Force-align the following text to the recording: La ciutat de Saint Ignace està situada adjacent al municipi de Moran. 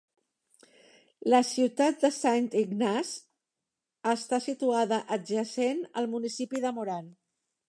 La 1.33 1.41
ciutat 1.49 1.99
de 2.05 2.11
Saint 2.15 2.49
Ignace 2.63 4.15
està 4.15 4.41
situada 4.49 5.03
adjacent 5.19 5.89
al 6.03 6.11
municipi 6.17 6.67
de 6.69 6.75
Moran. 6.81 7.19